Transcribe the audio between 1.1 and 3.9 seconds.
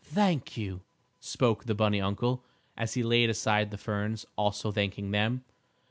spoke the bunny uncle, as he laid aside the